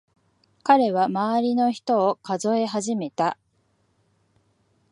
[0.63, 3.37] 彼は周りの人を数え始めた。